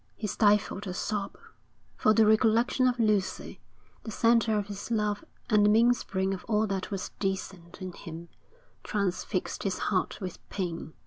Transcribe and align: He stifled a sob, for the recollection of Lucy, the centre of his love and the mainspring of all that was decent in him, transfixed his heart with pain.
He 0.15 0.25
stifled 0.25 0.87
a 0.87 0.95
sob, 0.95 1.37
for 1.95 2.11
the 2.15 2.25
recollection 2.25 2.87
of 2.87 2.97
Lucy, 2.97 3.59
the 4.01 4.09
centre 4.09 4.57
of 4.57 4.65
his 4.65 4.89
love 4.89 5.23
and 5.47 5.63
the 5.63 5.69
mainspring 5.69 6.33
of 6.33 6.43
all 6.45 6.65
that 6.65 6.89
was 6.89 7.11
decent 7.19 7.79
in 7.83 7.91
him, 7.91 8.29
transfixed 8.83 9.61
his 9.61 9.77
heart 9.77 10.19
with 10.19 10.39
pain. 10.49 10.95